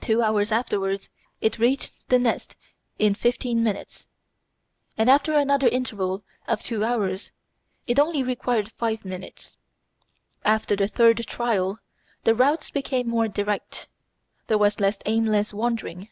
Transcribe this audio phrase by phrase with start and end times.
[0.00, 1.08] Two hours afterwards
[1.40, 2.54] it reached the nest
[3.00, 4.06] in fifteen minutes;
[4.96, 7.32] and after another interval of two hours
[7.88, 9.56] it only required five minutes.
[10.44, 11.80] After the third trial,
[12.22, 13.88] the routes became more direct,
[14.46, 16.10] there was less aimless wandering.